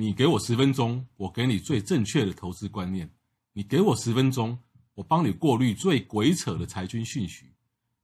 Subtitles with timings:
[0.00, 3.08] 你给我十分钟，我给你最正确的投资观念；
[3.52, 4.56] 你给我十分钟，
[4.94, 7.46] 我帮你过滤最鬼扯的财经讯息；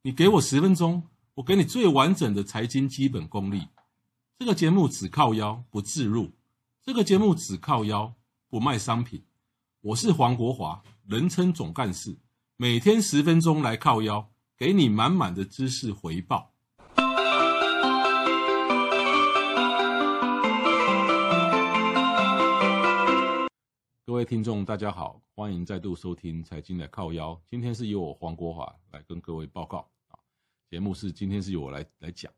[0.02, 1.04] 你给我十分钟，
[1.34, 3.68] 我给你最完整的财经基本功力。
[4.40, 6.32] 这个节目只靠腰不置入，
[6.82, 8.12] 这个节目只靠腰
[8.48, 9.22] 不卖商品。
[9.80, 12.18] 我是黄国华，人称总干事，
[12.56, 16.53] 每天十分钟来靠腰，给你满满的知识回报。
[24.14, 27.32] 各位听众，大家好，欢迎再度收听《财经的靠腰》。
[27.50, 30.14] 今天是由我黄国华来跟各位报告啊。
[30.70, 32.32] 节目是今天是由我来来讲。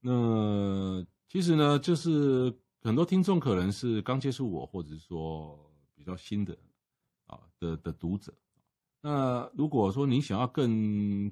[0.00, 6.56] 那其实呢，就是很多听众可能是刚接触我，或者是说比较新的
[7.26, 8.32] 啊的的读者。
[9.02, 11.30] 那如果说你想要更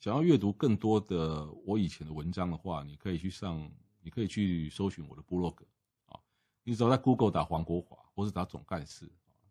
[0.00, 3.70] 想要阅读更多的我以前的文章的话，你可以去上，
[4.02, 5.64] 你可以去搜寻我的部落格
[6.06, 6.18] 啊。
[6.64, 7.96] 你只要在 Google 打黄国华。
[8.16, 9.06] 或是打总干事，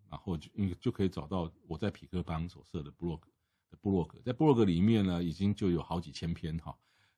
[0.09, 3.22] 然后就你就可以找到我在匹克邦所设的部落
[3.69, 6.75] 的部落格，在部落格里面呢，已经就有好几千篇哈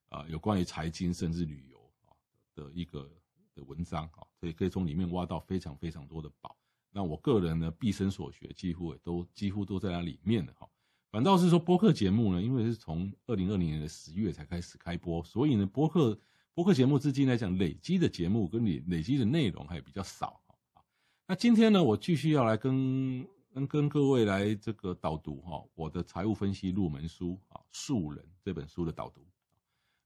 [0.10, 2.12] 啊，有关于财经甚至旅游啊
[2.54, 3.10] 的一个
[3.56, 6.54] 的文章啊，所以可以从里面挖到非常非常多的宝。
[6.92, 10.68] 那我个人呢，毕生所学几乎也都几乎都在那里面的哈。
[11.10, 16.20] 反倒是说播客节目呢，因为是从二零二零年的十月才开始开播，所以呢，播客
[16.54, 20.42] 播客节目至今来讲，累积的节目跟你累积的内容还比较少。
[21.30, 29.22] 那今天呢，我继续要来跟跟跟各位来这个导读哈，我的财务分析入门书啊，《素人》这本书的导读。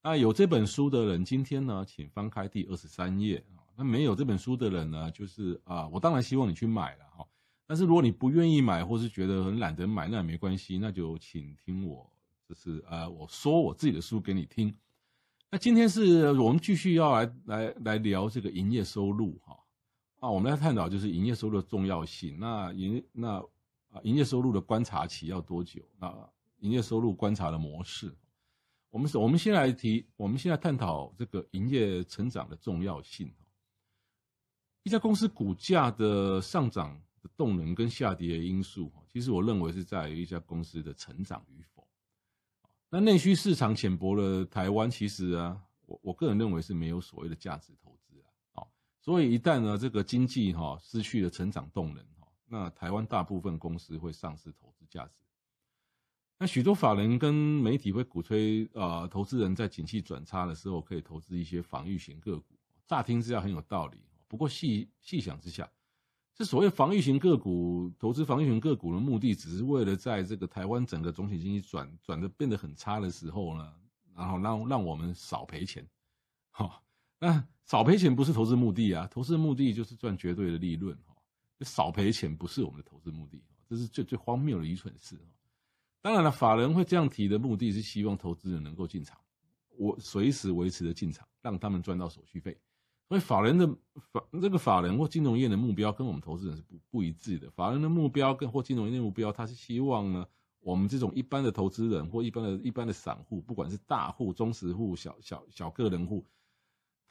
[0.02, 3.62] 那有这本书的人，今天呢，请翻开第二十三页啊。
[3.76, 7.24] 那没有这本书的人呢，就是啊，我当然希望你去买了哈。
[7.68, 12.12] 但是如果你不愿意买，或是觉得很懒得买，那也没关系，那就请听我，
[12.50, 14.76] 就是呃，我说我自己的书给你听。
[15.52, 19.56] 那今天是我们继续要来来来聊这个营业收入哈。
[20.22, 22.38] 啊，我们来探讨就是营业收入的重要性。
[22.40, 23.40] 那营那
[23.90, 25.82] 啊，营业收入的观察期要多久？
[26.00, 26.08] 那
[26.60, 28.16] 营业收入观察的模式，
[28.92, 33.34] 我们是，我们先来提，我们现在探讨这个营业成长的重要性。
[34.84, 41.88] 一家公司股价的上涨的动能跟下跌的因素，其实我认为是在于一家公司的成长与否。
[42.92, 48.01] 那内需市场浅薄的台湾，其实啊，我我个人认为是没有所谓的价值投资。
[49.02, 55.24] 所以一旦呢，这个经济哈失去了成长动能哈，那台湾大部分公司会丧失投资价值。
[56.38, 64.04] 那许多法人跟媒体会鼓吹啊，投资人在景气转差的时候可以投资一些防御型个股，乍听之下很有道理。
[64.28, 65.68] 不过细细想之下，
[66.36, 73.74] 这所谓防御型个股，投资防御型个股的目的，只是为了在这个台湾整个总体经济转转的变得很差的时候呢，
[74.16, 75.88] 然后让让我们少赔钱，
[76.52, 76.84] 哈。
[77.22, 81.16] 那少赔钱不是投资目的啊，投资目的就是赚绝对的利润哈。
[81.62, 83.40] 少赔钱不是我们的投资目的，
[83.70, 85.16] 这是最最荒谬的愚蠢事。
[86.02, 89.20] 当然了，法人会这样提的目的是希望投资人能够进场，
[89.78, 92.58] 我随时维持的进场，让他们赚到手续费。
[93.08, 93.68] 所以法人的
[94.12, 97.52] 法这个法人或金融业的目标跟我们投资人是不不一致的。
[97.52, 100.26] 法人的目标跟或金融业的目标，他是希望呢，
[100.62, 106.26] 我们这种一般的投资人或一般的一般的散户，不管是大户、中实户、小小小个人户。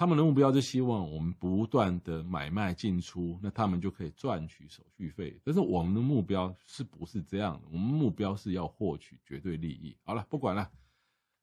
[0.01, 5.39] 他们的目标是希望我们不断的买卖进出，那他们就可以赚取手续费。
[5.45, 7.69] 但是我们的目标是不是这样的？
[7.71, 9.95] 我们目标是要获取绝对利益。
[10.03, 10.71] 好了，不管了。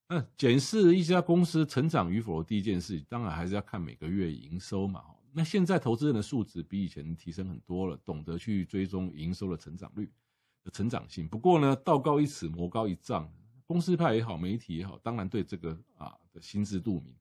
[0.10, 5.04] 那检视一家公司成长与否的第一件事，当然还是要看每个月营收嘛。
[5.32, 10.12] 那现在投资人的素质比以前提升很多了，懂得去追踪营收的成长率
[10.64, 11.28] 的成长性。
[11.28, 13.32] 不过呢，道高一尺，魔高一丈，
[13.68, 17.14] 公司派也好，媒体也好，当然对这个啊的心知肚明。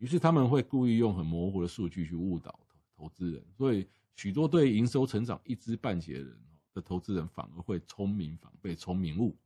[0.00, 2.58] 于是他们会故意用很模糊的数据去误导
[2.96, 6.38] 投投资人，所以许多对营收成长一知半解的人
[6.72, 9.36] 的投资人反而会聪明反被聪明误，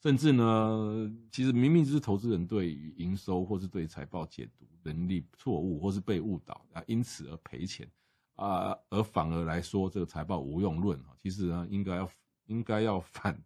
[0.00, 7.90] 甚至呢，其实明明就是投资人对于营收或是对财报解读能力错误，或是被误导啊，因此而赔钱
[8.36, 12.10] 啊，而反而来说这个财报无用论啊，其实呢，应该要
[12.46, 13.36] 应该要反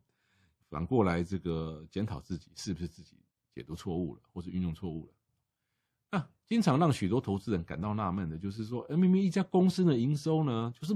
[0.68, 3.16] 反过来这个检讨自己是不是自己
[3.54, 5.12] 解读错误了，或是运用错误了。
[6.10, 10.94] 啊，经常让许多投资人感到纳闷的，就是说，明明一家公司的营收呢，就是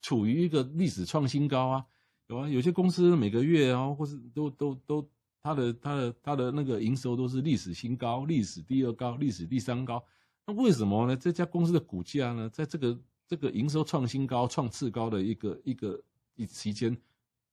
[0.00, 1.86] 处于一个历史创新高啊，
[2.26, 5.08] 有啊，有些公司每个月啊，或是都都都，
[5.42, 10.04] 它的它的它的那个营收都是历史新高、历史第二高、历史第三高，
[10.44, 11.16] 那为什么呢？
[11.16, 16.02] 这家公司的股价呢，在这个这个营收创新高、创次高的一个一个
[16.34, 16.96] 一期间，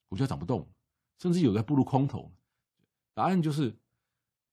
[0.08, 0.68] 股价涨不动，
[1.22, 2.32] 甚至有的步入空头？
[3.14, 3.72] 答案就是。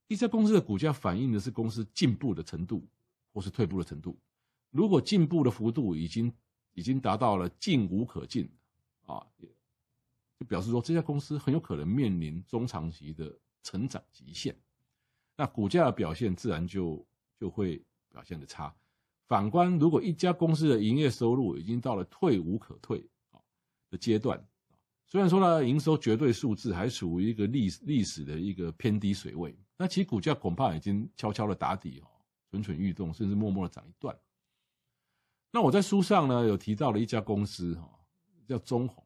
[0.08, 2.86] 一家公司的股价反映的是公司进步的程度，
[3.32, 4.18] 或是退步的程度。
[4.70, 6.32] 如果进步的幅度已经
[6.74, 8.48] 已经达到了进无可进
[9.04, 9.26] 啊，
[10.38, 14.54] 就表示说这家公司很有可能面临中长期的成长极限，
[15.36, 17.04] 那股价的表现自然就
[17.40, 18.74] 就会表现的差。
[19.26, 23.40] 反观，如果一家公司的营业收入已经到了退无可退啊
[23.90, 24.46] 的阶段，
[25.06, 32.08] 虽然说呢营收绝对数字还处于一个历历史的一个偏低水位，那其实股价恐怕已经悄悄的打底哦，
[32.50, 34.18] 蠢蠢欲动，甚至默默的涨一段。
[35.52, 37.88] 那我在书上呢有提到了一家公司哈，
[38.46, 39.04] 叫中鸿。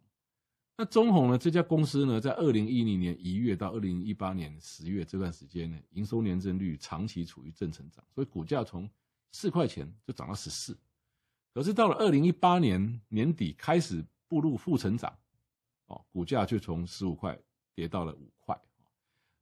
[0.76, 8.88] 那中鸿呢这家公司呢，在二零一零年一月到二零一八年十月这段时间呢，营收年增率长期处于正成长，所以股价从
[9.32, 10.78] 四块钱就涨到十四。
[11.52, 15.12] 可是到了二零一八年年底开始步入负成长，
[15.86, 17.38] 哦，股价就从十五块
[17.74, 18.58] 跌到了五块。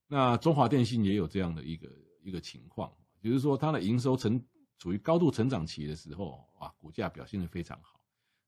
[0.09, 1.89] 那中华电信也有这样的一个
[2.23, 2.91] 一个情况，
[3.23, 4.43] 就是说它的营收成。
[4.81, 8.01] 处于高度成长期的时候，啊，股价表现得非常好。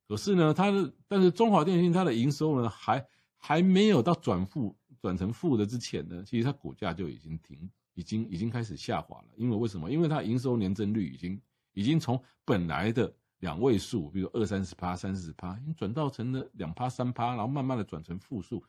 [0.06, 3.04] 可是呢，它的但是中华电信它的营收呢，还
[3.36, 9.28] 还没有到转负转成负的之前呢，其实它股价就已经停，已经已经开始下滑了。
[9.34, 9.90] 因为为什么？
[9.90, 11.42] 因为它营收年增率已经
[11.72, 18.64] 已经从本来的两位数，比如二三十趴、三四十趴，已经转到成了两趴、三趴，然后慢慢的转成负数。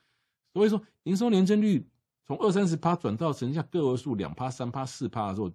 [0.52, 1.88] 所以说，营收年增率
[2.32, 5.52] 从二三十趴转到剩下个位数两趴、三趴、四趴的时候。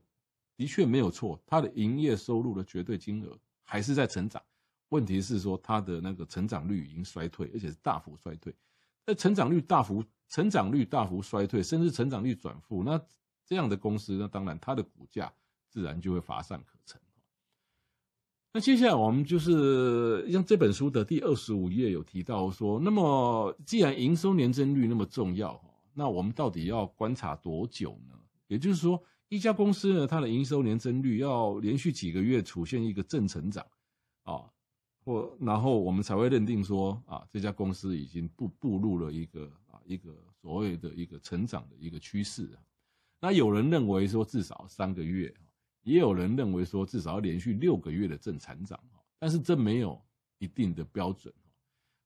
[0.59, 4.43] 的确没有错，它的营业收入的绝对金额还是在成长。
[4.89, 8.55] 问题是说，它的那个成长率已经衰退，而且是大幅衰退。
[9.07, 12.99] 那成长率大幅、成长率大幅衰退，甚至成长率转负，那
[13.45, 15.31] 这样的公司，那当然它的股价
[15.69, 16.99] 自然就会乏善可陈。
[18.55, 25.63] 那接下来我们就是像这本书的第二十五页有提到说，那么既然营收年增率那么重要，
[25.97, 28.15] 那我们到底要观察多久呢？
[28.47, 29.03] 也就是说。
[29.29, 33.67] 一家公司呢，它的营收年增率要连续几个月出现一个正成长，
[34.23, 34.49] 啊，
[35.05, 42.57] 或然后我们才会认定说啊，这家公司已经步步入了一个啊一个所谓的一个成长的一个趋势。
[43.21, 45.35] 那有人认为说至少三个月，
[45.83, 48.79] 也有人认为说至少要连续六个月的正成长，
[49.19, 50.01] 但是这没有
[50.39, 51.35] 一定的标准。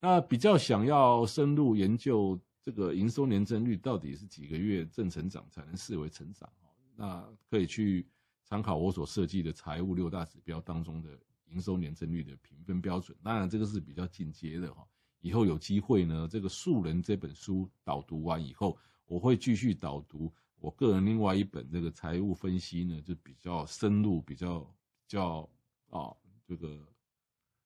[0.00, 6.50] 那比较想要深入研究这个营收年增率到底是几个月正成长才能视为成长。
[6.94, 8.06] 那可以去
[8.44, 13.16] 参考我所设计的财务六大指标当中的营收年增率的评分标准。
[13.22, 14.86] 当然，这个是比较进阶的哈。
[15.20, 25.48] 以后有机会呢，这个《素人》这本书导读完以后，我会继续导读我个人另外一本这个财务分析呢，就比较深入、比较比较
[25.88, 26.14] 啊
[26.46, 26.86] 这个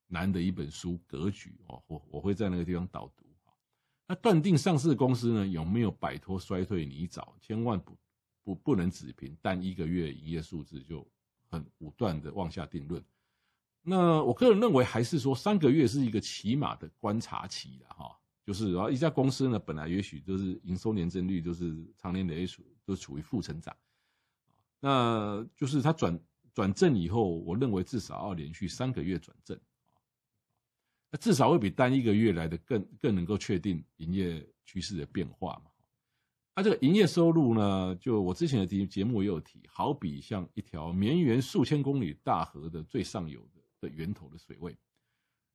[0.07, 3.24] 难的一本书《格局》哦，我我会在那个地方导读。
[4.07, 7.97] 那断定上市公司呢有没有摆脱衰退泥沼，千万不。
[8.47, 11.11] 不不能只凭单一个月营业数字就
[11.49, 13.03] 很武断的妄下定论。
[13.81, 18.15] 那我个人认为，还是说三个月是一个起码的观察期的哈。
[18.45, 23.75] 就是然后一家公司呢，本来也许就是营收年增率就是常年累处都处于负成长，
[24.79, 26.21] 那就是它转
[26.53, 29.59] 转正以后，我认为至少要连续三个月转正，
[31.19, 35.71] 至少会比单一个月来的更更能够确定营业趋势的变化嘛。
[36.55, 44.77] 它、啊、这个营业收入呢，就我之前的节节目也有提，好比像一条绵延数千公里大河的最上游的的源头的水位，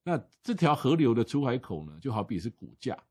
[0.03, 3.01] 那这条河流的出海口呢，就好比是股价。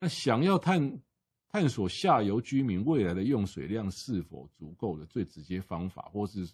[0.00, 1.00] 那想要探
[1.48, 6.48] 探索下游居民未来的用水量是否足够的最直接方法，或是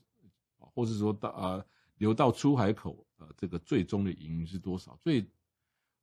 [0.58, 1.66] 或是说到呃
[1.98, 4.98] 流到出海口呃这个最终的盈余是多少？
[5.02, 5.20] 最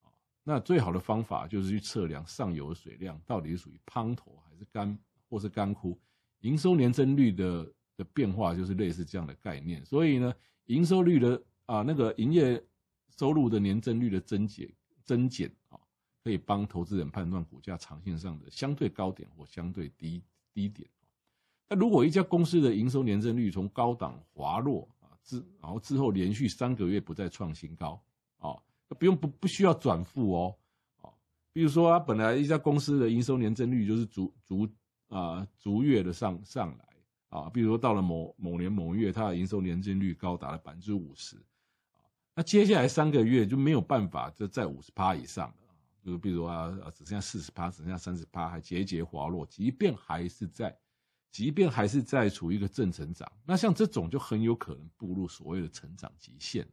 [0.02, 0.12] 啊
[0.44, 4.98] 那最好的方法就是去测量上游水量到底是属于滂沱还是干
[5.28, 6.00] 或是干枯，
[6.42, 9.84] 营收年增率的的变化就是类似这样的概念。
[9.84, 10.34] 所以呢，
[10.66, 12.64] 营收率的啊那个营业
[13.18, 14.72] 收入的年增率的增减
[15.04, 15.80] 增减啊，
[16.24, 20.22] 可以帮投资人判断股价长线上的相对高点或相对低
[20.54, 20.88] 低点。
[21.68, 24.88] 那如果一家公司的营收年增率从高档滑落
[25.26, 28.02] 之然后之后连续三个月不再创新高
[28.38, 28.56] 啊。
[29.00, 30.56] 不用不不需要转负哦，
[31.02, 31.10] 啊，
[31.52, 34.70] 比如说，它本来一家公司的营收年增率就是逐逐
[35.10, 36.86] 啊逐月的上上来
[37.30, 42.06] 啊，比如说到了某某年某月，它的营收年增率高达了百分之五十，啊，
[42.36, 45.56] 那接下来三个月就没有办法就在五十趴以上了，
[46.06, 50.78] 就比如说啊，只剩下四十趴，只剩下三十趴，还节节滑落，即便还是在，
[51.36, 56.66] 即便还是在处于一个正成长，那像这种就很有可能步入所谓的成长极限。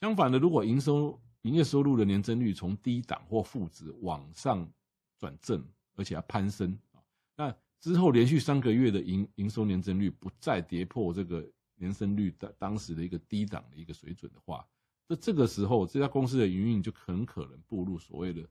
[0.00, 4.68] 相反的，如果营收营业收入的年增率从低档或负值往上
[5.16, 6.98] 转正，而且要攀升啊，
[7.36, 14.66] 那之后连续三个月的营营收年增率不再跌破这个年增率的当时的一个低档的一个水准的话，
[15.06, 18.42] 那这个时候这家公司的营运就很可能步入所谓的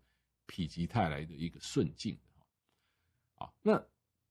[0.48, 2.18] 否极泰来的一个顺境。
[3.36, 3.84] 啊，那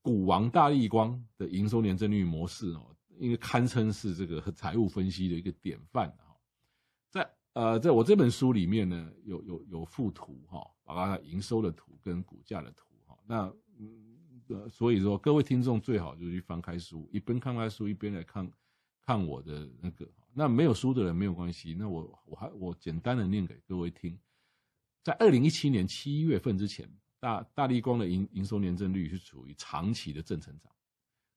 [0.07, 6.31] 股王大立光的营收年增率模式哦，应该堪称是这个财务分析的一个典范啊。
[7.11, 13.19] 在呃，在我这本书里面呢，有有有附图哈，把它营收的图跟股价的图哈。
[13.27, 18.49] 那嗯，所以说各位听众最好就去翻开书，一边看开书一边来看
[19.05, 20.09] 看我的那个。
[20.33, 24.17] 那没有书的人没有关系，那我我还我简单的念给各位听，
[25.03, 26.89] 在二零一七年七月份之前。
[27.19, 30.71] 大大立光的营营收年增率是处于长期的正成长，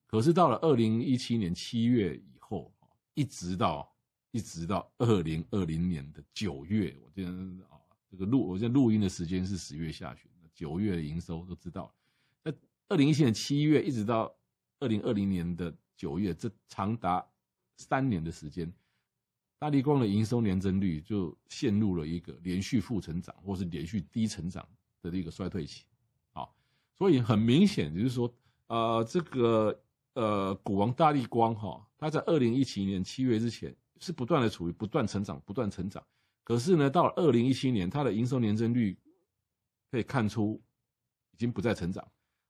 [0.05, 2.73] 可是到了二零一七年七月以后，
[3.13, 3.89] 一直到
[4.31, 11.93] 一直到二零二零年的九月，我今天啊这个录我现在录音的时间是十月下旬，九月的营收都知道。
[12.43, 12.53] 在
[12.89, 14.35] 二零一七年七月一直到
[14.79, 17.25] 二零二零年的九月，这长达
[17.77, 18.71] 三年的时间，
[19.57, 24.67] 大立光的营收年增率就陷入了一个连续负成长或是连续低成长
[25.01, 25.85] 的一个衰退期，
[26.31, 26.53] 好，
[26.93, 28.33] 所以很明显就是说，
[28.67, 29.81] 呃，这个
[30.13, 36.05] 呃，股王大力光哈，它在二零一七年七月之前是不断的处于不断成长、不断成长，
[36.43, 38.97] 可是呢，到了二零一七年，它的营收年增率
[39.89, 40.61] 可以看出
[41.31, 42.03] 已经不再成长，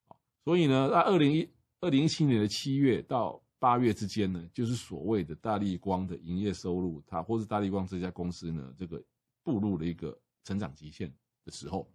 [0.07, 1.47] 啊所以呢，在二零一
[1.81, 9.03] 二零一七年的七月到八月之间呢，就是所谓的大力光的营业收入，它或是大力光这家公司呢，这个
[9.43, 11.13] 步入了一个成长极限
[11.45, 11.87] 的时候。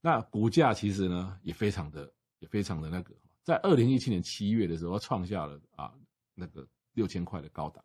[0.00, 5.92] 那股价其实呢，也非常的也非常的那个，在二零一七年七月的时候创下了啊
[6.34, 7.84] 那个六千块的高档，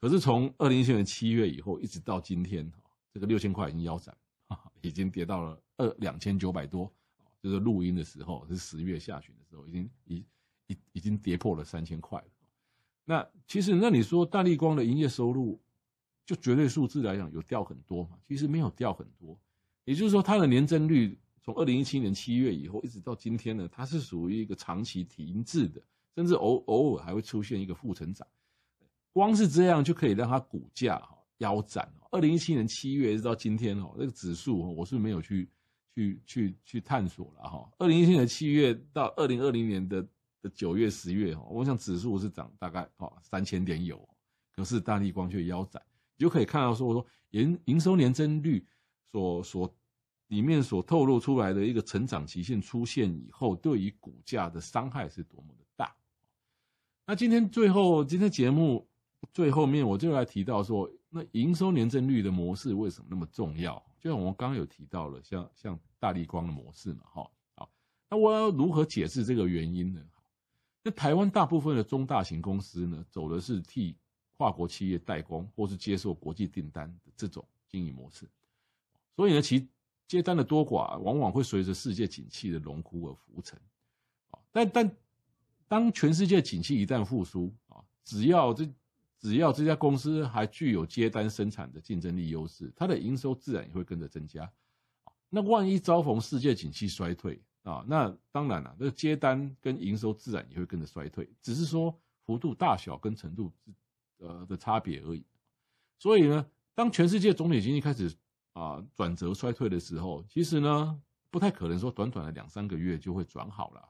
[0.00, 2.70] 可是从二零一七年七月以后一直到今天，
[3.12, 4.16] 这个六千块已经腰斩，
[4.82, 6.92] 已经跌到了二两千九百多，
[7.40, 10.24] 就是录音的时候是十月下旬的时候，已经已
[10.66, 12.28] 已已经跌破了三千块了。
[13.04, 15.60] 那其实那你说大立光的营业收入，
[16.24, 18.18] 就绝对数字来讲有掉很多吗？
[18.26, 19.38] 其实没有掉很多。
[19.86, 25.80] 也就是说，它的年增率从二零一七年七月以后一直到今天呢，它是属于一个长期停滞的，
[26.16, 28.26] 甚至偶偶尔还会出现一个负成长。
[29.12, 31.88] 光是这样就可以让它股价哈腰斩。
[32.10, 35.48] 二零一七年七月一直到今天哈，那个指数我是没有去
[35.94, 37.70] 去去去探索了哈。
[37.78, 40.04] 二零一七年七月到二零二零年的
[40.42, 43.96] 的九月十月哈，我想指数是涨大概哈三千点有，
[44.56, 45.80] 可是大立光却腰斩，
[46.16, 48.66] 你就可以看到说我说营营收年增率。
[49.10, 49.74] 所所
[50.28, 55.94] 里面所透露出来的一个成长期限出现以后，对于股价的伤害是多么的大。
[57.06, 58.86] 那今天最后，今天节目
[59.32, 63.80] 最后面我就来提到说，那营收年增率的模式为什么那么重要？
[64.00, 67.70] 就像我们刚刚有提到了，像像大立光的模式嘛，哈，好，
[68.10, 70.02] 那我要如何解释这个原因呢？
[70.82, 73.96] 那台湾大部分的中大型公司呢，走的是替
[74.36, 78.28] 跨国企业代工或是接受国际订单的这种经营模式。
[79.16, 79.66] 所以呢，其
[80.06, 83.58] 接单的多寡往往会随着世界景气的荣枯而浮沉，
[84.30, 84.96] 啊，但但
[85.66, 88.68] 当全世界景气一旦复苏啊，只要这
[89.18, 94.48] 只要这家公司还具有接单生产的竞争力优势，它的营收自然也会跟着增加。
[95.28, 103.50] 那万一遭逢世界景气衰退啊，那当然了，那接单跟营收自然也会跟着衰退，只是说幅度大小跟程度
[104.18, 105.24] 呃的差别而已。
[105.98, 108.14] 所以呢，当全世界总体经济开始
[108.56, 110.98] 啊，转折衰退的时候，其实呢，
[111.30, 113.82] 不太可能说短短的两三个月就会转好了。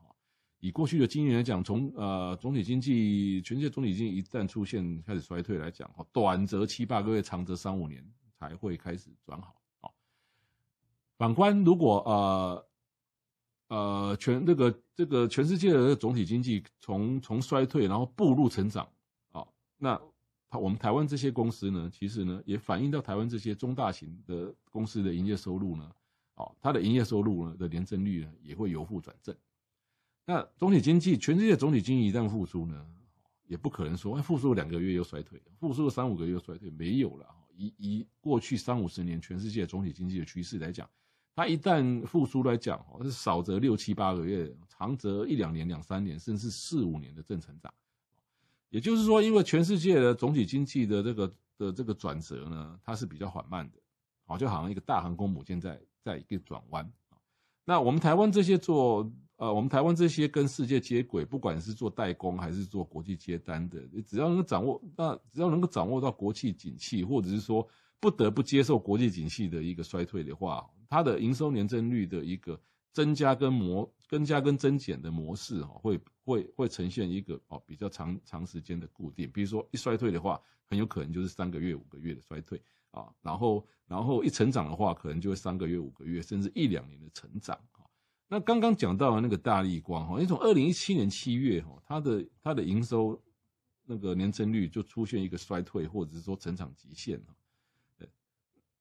[0.59, 8.05] 以过去的经验来讲，从呃总体经济，全世界总体经济一旦出现开始衰退来讲，哈，短则七八个月，长则三五年
[8.37, 9.55] 才会开始转好。
[9.83, 9.91] 啊，
[11.17, 12.67] 反观如果呃
[13.69, 18.89] 呃全这个这个全世界的总体经济从从衰退然后步入成长
[19.31, 19.47] 啊，
[19.79, 20.01] 那。
[20.53, 25.91] 我们台湾这些公司呢，其实呢也反映到台湾这些中大型的公司的营业收入呢，
[26.37, 29.35] 哦，它的营业收入呢的年增率呢也会由负转正。
[30.25, 32.87] 那总体经济，全世界总体经济一旦复苏呢，
[33.47, 37.27] 也不可能说，哎，复苏两个月又衰退，复苏三五个月又衰退，没有了。
[37.55, 40.89] 以以过去三五十年全世界总体经济的趋势来讲，
[41.35, 47.73] 它一旦复苏来讲，是少则六七八个月，长则一两年、两三年，甚至四五年的正成长。
[48.71, 53.79] 也就是说，因为全世界的总体经济的这个的这个转折呢，它是比较缓慢的，
[54.27, 56.93] 啊，就好像一个大航空母舰在在一个转弯。
[57.65, 67.67] 那我们台湾这些做呃，我们台湾这些跟世界接轨，不管是做代工还是做国际接单的，只要能够掌握，那只要能够掌握到国际景气，或者是说
[68.01, 72.59] 不得不接受国际景气的一个衰退的话，它的营收年增率的一个
[72.93, 79.31] 增加跟磨增加跟增减的模式哈，会会会呈现一个哦比较长长时间的固定。
[79.31, 82.61] 比如说一衰退的话，很有可能就是三个月、五个月的衰退
[82.91, 83.13] 啊。
[83.23, 87.59] 然后然后一成长的话，可能就会三个月、五个月，甚至一两年的成长。
[88.29, 93.21] 那刚刚讲到的那个大立光哈，因为从二零一七年七月哈，它的它的营收
[93.85, 97.21] 那个年增率就出现一个衰退，或者是说成长极限。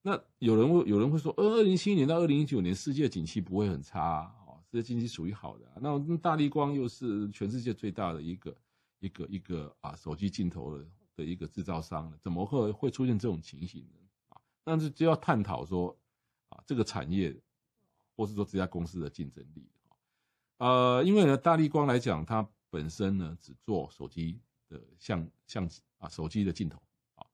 [0.02, 4.32] 那有人会有人会说，呃，二零一七年到二零一九年，世界景气不会很差，
[4.70, 5.66] 这些经济属于好的。
[5.80, 8.56] 那大立光又是全世界最大的一个
[8.98, 14.00] 一个一个啊手机镜头的的一个制造商，怎么会会出现这种情形呢？
[14.28, 15.96] 啊，但是就要探讨说
[16.48, 17.34] 啊，这个产业
[18.16, 19.68] 或是说这家公司的竞争力。
[20.58, 26.80] 呃，因为呢，大立光来讲，它本身呢只做手机的相相机啊，手机的镜头
[27.14, 27.26] 啊。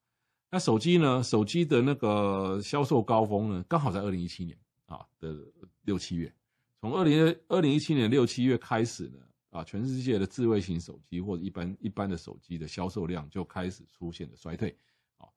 [0.50, 1.22] 那手机呢？
[1.22, 5.36] 手机的那个销售高峰呢，刚好在二零一七年啊的
[5.82, 6.34] 六七月。
[6.82, 9.20] 从二零二零一七年六七月开始呢，
[9.50, 14.76] 啊，全世界的智慧型手机或者一般一般的手机的销售量就开始出现了衰退
[15.16, 15.28] 啊。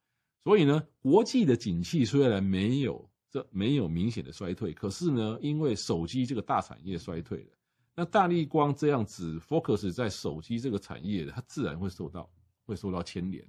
[0.44, 7.52] 所以呢，国际的景气虽然没有这没有明显的衰退，可是呢，因为手机这个大产业衰退了，
[7.94, 12.28] 那大立光这样子 focus 在手机这个产业，它自然会受到
[12.66, 13.48] 会受到牵连。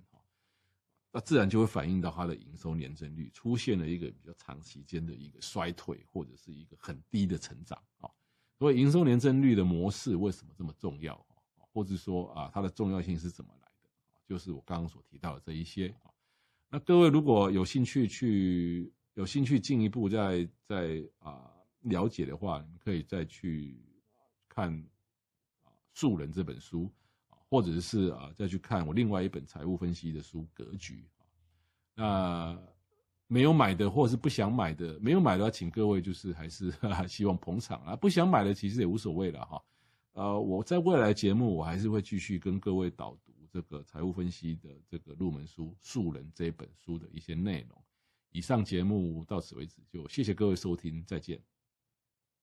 [1.16, 8.10] 那自然就会反映到它的营收年增率出现了一个比较长时间的一个衰退，或者是一个很低的成长啊。
[8.58, 11.64] 所以营收年增率的模式为什么这么重要啊？
[11.72, 13.88] 或者说啊，它的重要性是怎么来的？
[14.28, 16.12] 就是我刚刚所提到的这一些啊。
[16.68, 23.82] 那各位如果有兴趣去有兴趣进一步再再啊了解的话，你可以再去
[24.50, 24.70] 看
[25.62, 26.92] 啊《素人》这本书。
[27.56, 31.08] 或者是啊，再去看我另外一本财务分析的书《格局》
[32.04, 32.58] 啊那
[33.28, 36.70] 没有买的，或者是不想买的，没有买的，请各位就是还是
[37.08, 37.96] 希望捧场啊。
[37.96, 39.62] 不想买的其实也无所谓了哈。
[40.12, 47.82] 呃，我在未来节目我还是会继续跟各位导读这个财务分析的这个入门书《素人》这本书的一些内容。
[48.32, 51.40] 以上节目到此为止，就谢谢各位收听，再见。